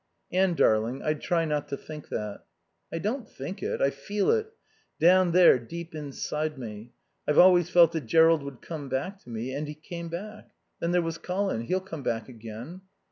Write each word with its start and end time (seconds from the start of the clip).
"Anne 0.31 0.55
darling, 0.55 1.03
I'd 1.03 1.21
try 1.21 1.45
not 1.45 1.67
to 1.67 1.77
think 1.77 2.09
that." 2.09 2.41
"I 2.91 2.97
don't 2.97 3.29
think 3.29 3.61
it. 3.61 3.83
I 3.83 3.91
feel 3.91 4.31
it. 4.31 4.51
Down 4.99 5.31
there, 5.31 5.59
deep 5.59 5.93
inside 5.93 6.57
me. 6.57 6.91
I've 7.27 7.37
always 7.37 7.69
felt 7.69 7.91
that 7.91 8.07
Jerrold 8.07 8.41
would 8.41 8.63
come 8.63 8.89
back 8.89 9.19
to 9.19 9.29
me 9.29 9.53
and 9.53 9.67
he 9.67 9.75
came 9.75 10.09
back. 10.09 10.53
Then 10.79 10.89
there 10.89 11.03
was 11.03 11.19
Colin. 11.19 11.61
He'll 11.65 11.81
come 11.81 12.01
back 12.01 12.27
again." 12.27 12.81